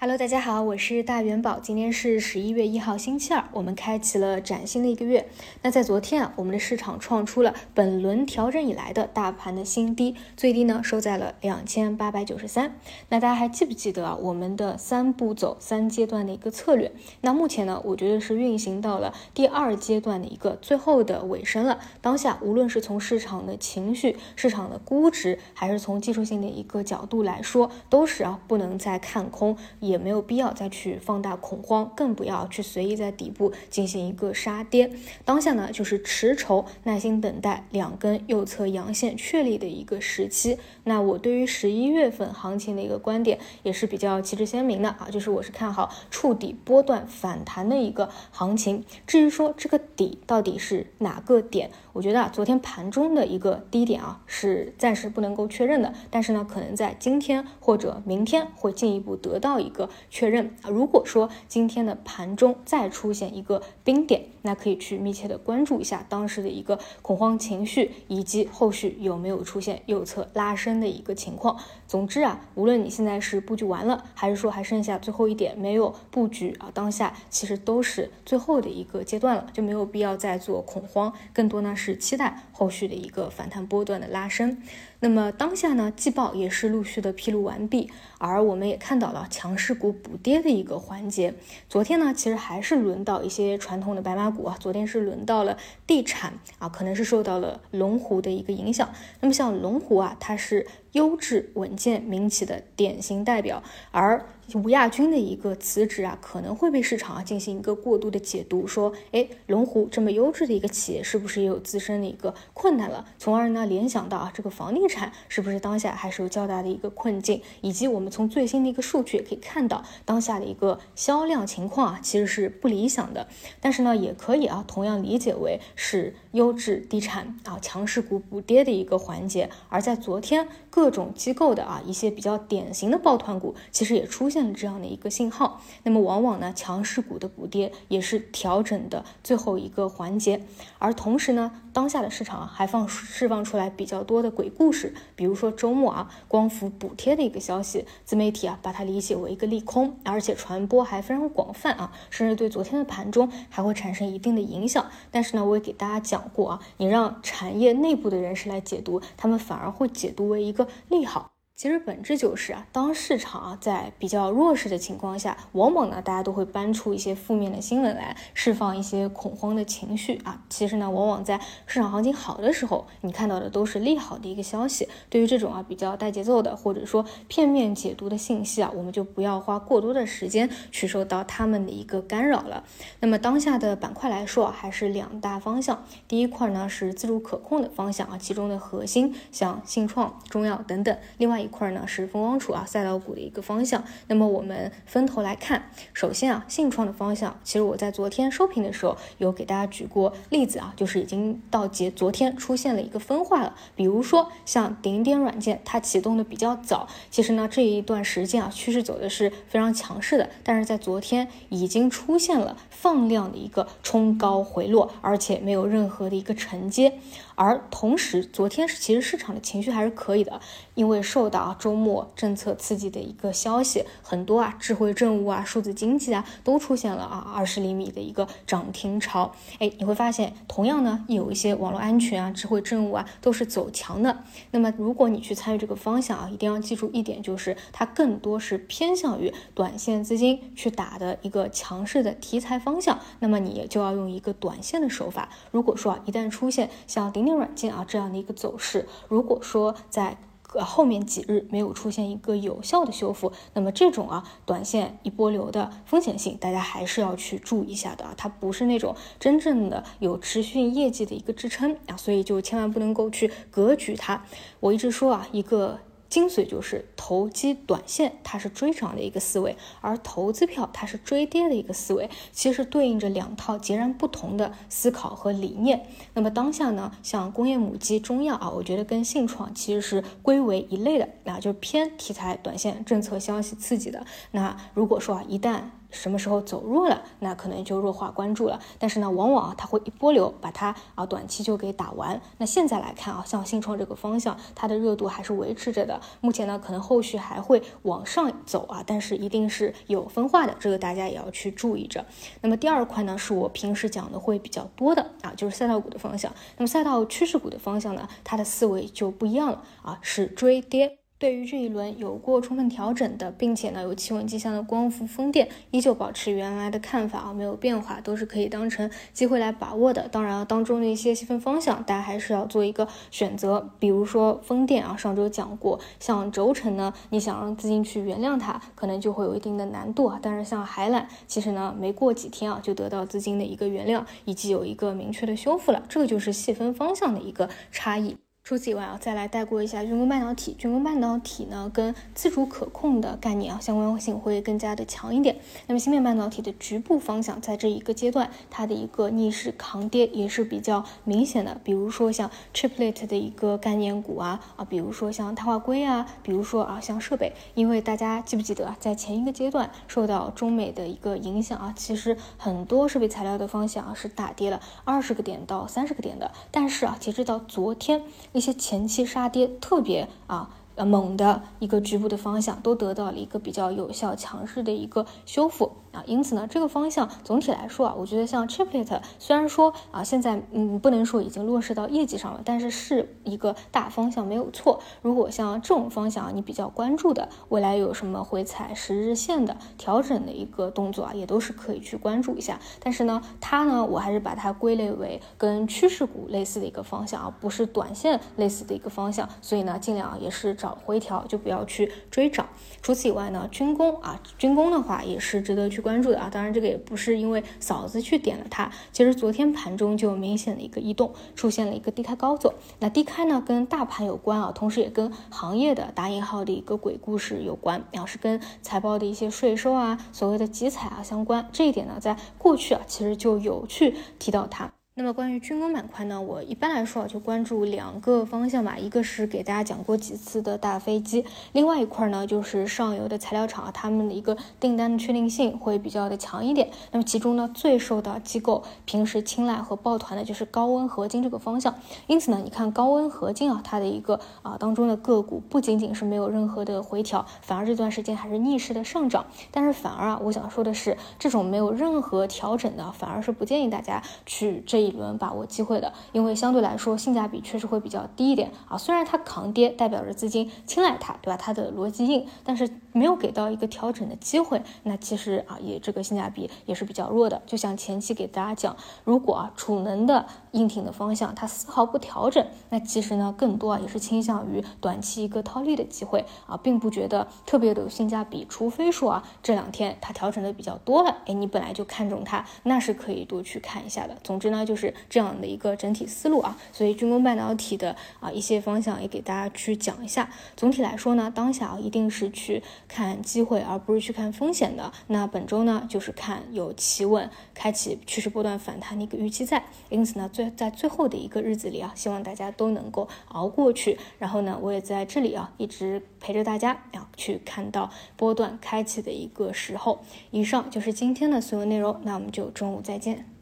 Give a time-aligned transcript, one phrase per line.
[0.00, 1.58] Hello，大家好，我是大元宝。
[1.58, 5.28] 今天是十一月一号，星期二，我们开启了崭新的一个月。
[5.62, 12.76] 那在昨天啊，我们的市场创出了本轮调整以来的大盘的新低，最低呢收在了两千八百九十三。
[13.08, 14.16] 那大家还记不记得啊？
[14.22, 16.92] 我们的三步走、三阶段的一个策略？
[17.22, 21.80] 那目前呢，我觉得是运行到了第二阶段的一个最后的尾声了。
[22.00, 29.58] 当下无论是从市场的情绪、市场的估值，还是从技术性的一个角度来说，都是啊不能再看空。
[29.88, 34.90] 也没有必要再去放大恐慌，更不要去随意在底部进行一个杀跌。
[35.24, 40.58] 当下呢，就是持筹、耐心等待两根右侧阳线确立的一个时期。
[40.84, 48.84] 那我对于十一月份行情的一个观点也是比较旗帜鲜明的啊，就是我是看好触底波段反弹的一个行情。
[49.06, 59.77] 至于说这个底到底是哪个点，我觉得啊，昨天盘中的一个低点啊是暂时不能够确认的，但是呢，可能在今天或者明天会进一步得到一个。
[59.78, 71.56] 个确认啊，如果说今天的盘中再出现一个冰点，那可以去密切的关注一下当时的一个恐慌情绪，以及后续有没有出现右侧拉升的一个情况。
[71.86, 84.60] 总之啊，无论你现在是布局完了，还是说还剩下最后一点没有布局啊，当下其实都是最后的一个阶段了，就没有必要再做恐慌，更多呢是期待后续的一个反弹波段的拉升。
[85.00, 91.34] 那么当下呢，季报也是陆续的披露完毕，而我们也看到了强势股补跌的一个环节。
[91.68, 98.88] 昨天呢，其实还是轮到一些传统的白马股啊，昨天是轮到了地产啊，可能是受到了龙湖的一个影响。
[99.20, 100.66] 那么像龙湖啊，它是。
[100.98, 113.04] 优质稳健民企的典型代表，而吴亚军的一个辞职啊，可能会被市场啊进行一个过度的解读，说，哎，龙湖这么优质的一个企业，是不是也有自身的一个困难了？
[113.16, 117.40] 从而呢联想到啊，这个房地产是不是当下还是有较大的一个困境？
[117.60, 123.28] 以及我们从最新的一个数据也可以看到，当下的一个销量情况啊，其实是不理想的。
[123.60, 129.48] 但是呢，也可以啊，同样理解为是优质地产啊强势股补跌的一个环节。
[129.68, 130.48] 而在昨天。
[130.70, 135.60] 各各种机构的啊一些比较典型的抱团股，其实也出现了这样的一个信号。
[135.82, 140.42] 那么往往呢，强势股的补跌也是调整的最后一个环节。
[140.78, 154.86] 而同时呢，当下的市场啊还放释放出来比较多的鬼故事，比如说周末啊，光伏补贴的一个消息，自媒体啊把它理解为一个利空，而且传播还非常广泛啊，甚至对昨天的盘中还会产生一定的影响。
[155.10, 160.66] 但是呢，我也给大家讲过啊，你让产业内部的人士来解读，他们反而会解读为一个。
[160.88, 161.37] 利好。
[161.60, 170.40] 其实本质就是啊，当市场啊在比较弱势的情况下，往往呢大家都会搬出一些负面的新闻来释放一些恐慌的情绪啊。
[170.48, 174.88] 其实呢，往往在市场行情好的时候，你看到的都是利好的一个消息。
[175.10, 182.62] 对于这种啊比较带节奏的或者说片面解读的信息啊，我们就不要花过多的时间去受到他们的一个干扰了。
[183.00, 185.84] 那么当下的板块来说，还是两大方向。
[186.06, 190.96] 第一块呢是自主可控的方向啊，其中的核心像信创、中药等等。
[191.16, 216.98] 另外一块呢是风光储啊赛道股的一个方向，那么我们分头来看，首先啊信创的方向，其实我在昨天收评的时候有给大家举过例子啊，就是已经到节昨天出现了一个分化了，比如说像顶点软件，它启动的比较早，其实呢这一段时间啊趋势走的是非常强势的，但是在昨天已经出现了放量的一个冲高回落，而且没有任何的一个承接，
[217.38, 220.40] 而同时昨天是其实市场的情绪还是可以的，
[220.74, 229.30] 因为受到，周末政策刺激的一个消息很多啊，智慧政务啊，数字经济啊，都出现了啊二十厘米的一个涨停潮。
[229.60, 234.24] 哎，你会发现，同样呢，有一些网络安全啊，智慧政务啊，都是走强的。
[234.50, 242.98] 那么，如果你去参与这个方向啊，一定要记住一点，就是它更多是偏向于短线资金去打的一个强势的题材方向。
[243.20, 245.28] 那么，你就要用一个短线的手法。
[245.52, 250.16] 如果说啊，一旦出现像顶软件啊这样的一个走势，如果说在
[250.54, 264.24] 呃，后面几日没有出现一个有效的修复，那么这种啊短线一波流的风险性，大家还是要去注意一下的啊，它不是那种真正的有持续业绩的一个支撑啊，所以就千万不能够去格局它。
[264.60, 265.78] 我一直说啊，一个。
[266.08, 275.86] 精髓就是投机短线，它是追涨的一个思维，而投资票它是追跌的一个思维，其实对应着两套截然不同的思考和理念。
[276.14, 284.06] 那么当下呢，像工业母机、中药啊，我觉得跟信创其实是归为一类的，那就是偏题材、短线、政策消息刺激的。
[284.30, 288.60] 那如果说啊，一旦什么时候走弱了，那可能就弱化关注了。
[288.78, 292.20] 但是呢，往往啊它会一波流把它啊短期就给打完。
[292.38, 296.00] 那现在来看啊，像信创这个方向，它的热度还是维持着的。
[296.20, 302.04] 目前呢，可能后续还会往上走啊，但是一定是有分化的，这个大家也要去注意着。
[302.42, 306.32] 那么第二块呢，是我平时讲的会比较多的啊，就是赛道股的方向。
[306.56, 310.98] 那么赛道趋势股的方向呢，它的思维就不一样了啊，是追跌。
[311.18, 320.06] 对于这一轮有过充分调整的，并且呢有企稳迹象的光伏、风电，依旧保持原来的看法啊，没有变化，都是可以当成机会来把握的。
[320.06, 323.68] 当然，当中的一些细分方向，大家还是要做一个选择。
[323.80, 330.20] 比如说风电啊，上周讲过，像轴承呢，你想让资金去原谅它，可能就会有一定的难度啊。
[330.22, 338.16] 但是像海缆，其实呢没过几天啊，就得到资金的一个原谅，以及有一个明确的修复了，这个就是细分方向的一个差异。
[338.48, 340.54] 除此以外啊，再来带过一下军工半导体。
[340.56, 345.36] 军工半导体呢，跟自主可控的概念啊，相关性会更加的强一点。
[345.66, 351.60] 那么芯片半导体的局部方向，在这一个阶段，它的一个逆势抗跌也是比较明显的。
[351.62, 366.32] 比如说像 Chiplet 的一个概念股啊啊，比如说像碳化硅啊，比如说啊像设备，因为大家记不记得啊，在前一个阶段受到中美的一个影响啊，其实很多设备材料的方向啊是大跌了二十个点到三十个点的。
[366.50, 368.00] 但是啊，截止到昨天。
[368.38, 370.48] 一些前期杀跌特别啊。
[370.84, 384.80] 猛的一个局部的方向都得到了一个比较有效、强势的一个修复啊，因此呢，这个方向总体来说啊，我觉得像 Chiplet 虽然说啊，现在嗯不能说已经落实到业绩上了，但是是一个大方向没有错。
[385.02, 392.60] 如果像这种方向啊，你比较关注的，未来有什么回踩十日线的调整的一个动作啊，也都是可以去关注一下。
[392.80, 400.67] 但是呢，它呢，我还是把它归类为跟趋势股类似的一个方向啊，不是短线类似的一个方向，所以呢，尽量也是找。
[400.70, 402.48] 回调就不要去追涨。
[402.82, 406.28] 除此以外呢，军工啊，军工的话也是值得去关注的啊。
[406.32, 412.54] 当然，这个也不是因为嫂子去点了它，其实昨天盘中就明显的一个异动，出现了一个低开高走。
[412.78, 421.48] 那低开呢，跟大盘有关啊，同时也跟行业的打引号的一个鬼故事有关，然后是跟财报的一些税收啊，所谓的集采啊相关。
[421.52, 424.77] 这一点呢，在过去啊，其实就有去提到它。
[424.98, 436.68] 那么关于军工板块呢，我一般来说就关注两个方向吧，一个是给大家讲过几次的大飞机，另外一块呢就是上游的材料厂，他们的一个订单的确定性会比较的强一点。
[436.90, 441.72] 那么其中呢最受到机构平时青睐和抱团的就是高温合金这个方向。
[442.08, 449.24] 因此呢，你看高温合金啊，它的一个啊当中的个股不仅仅是没有任何的回调，反而这段时间还是逆势的上涨。
[449.52, 454.87] 但是反而啊，我想说的是，这种没有任何调整的，反而是不建议大家去这。
[454.88, 458.78] 一轮把握机会的，因为相对来说性价比确实会比较低一点啊。
[458.78, 461.36] 虽然它抗跌，代表着资金青睐它，对吧？
[461.36, 467.42] 它的逻辑硬，但是没有给到一个调整的机会，那其实啊也这个性价比也是比较弱的。
[467.44, 468.74] 就像前期给大家讲，
[469.04, 478.46] 如果啊储能的硬挺的方向它丝毫不调整，那其实呢更多啊也是倾向于短期一个套利的机会啊，并不觉得特别的有性价比。
[478.48, 484.16] 除非说啊这两天它调整的比较多了，哎，你本来就看中它，那是可以多去看一下的。
[484.24, 484.77] 总之呢就。
[484.77, 490.30] 是是这样的一个整体思路啊，所以军工半导体的啊一些方向也给大家去讲一下。
[490.56, 494.92] 总体来说呢，当下啊一定是去看机会，而不是去看风险的。
[495.08, 499.64] 那本周呢，就是看有企稳、开启趋势波段反弹的一个预期在。
[499.88, 503.98] 因此呢，最在最后的一个日子里啊，希望大家都能够熬过去。
[504.18, 510.00] 然后呢，我也在这里啊一直陪着大家，啊去看到波段开启的一个时候。
[510.30, 513.37] 以上就是今天的所有内容，那我们就中午再见。